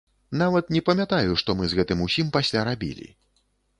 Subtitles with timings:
[0.41, 3.07] Нават не памятаю, што мы з гэтым усім пасля рабілі.